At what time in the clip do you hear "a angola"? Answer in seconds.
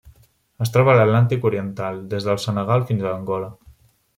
3.07-3.53